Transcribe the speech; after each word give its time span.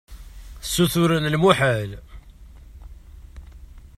Ssuturen 0.65 1.29
lmuḥal. 1.33 1.91